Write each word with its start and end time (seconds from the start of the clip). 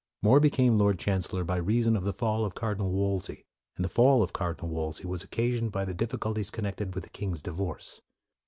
More 0.23 0.39
became 0.39 0.79
Lord 0.79 0.97
Chancellor 0.97 1.43
by 1.43 1.57
rea 1.57 1.83
son 1.83 1.95
of 1.95 2.05
the 2.05 2.11
fall 2.11 2.43
of 2.43 2.55
Cardinal 2.55 2.89
Wolsey; 2.91 3.45
and 3.75 3.85
the 3.85 3.87
fall 3.87 4.23
of 4.23 4.33
Cardinal 4.33 4.69
Wolsey 4.73 5.05
was 5.05 5.23
occasioned 5.23 5.71
by 5.71 5.85
the 5.85 5.93
difficulties 5.93 6.49
connected 6.49 6.95
with 6.95 7.03
the 7.03 7.11
king's 7.11 7.43
divorce. 7.43 8.01